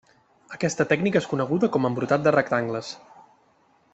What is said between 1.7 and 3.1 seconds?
com embrutat de rectangles.